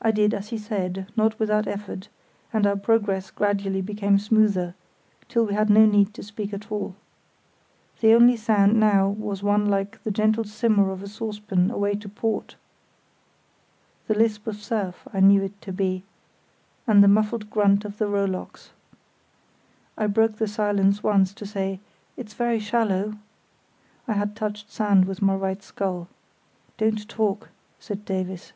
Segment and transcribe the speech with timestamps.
[0.00, 2.08] I did as he said, not without effort,
[2.52, 4.76] and our progress gradually became smoother,
[5.28, 6.94] till he had no need to speak at all.
[8.00, 12.08] The only sound now was one like the gentle simmer of a saucepan away to
[12.08, 12.56] port—the
[14.14, 18.70] lisp of surf I knew it to be—and the muffled grunt of the rowlocks.
[19.96, 21.80] I broke the silence once to say
[22.16, 23.14] "It's very shallow."
[24.06, 26.06] I had touched sand with my right scull.
[26.76, 27.48] "Don't talk,"
[27.80, 28.52] said Davies.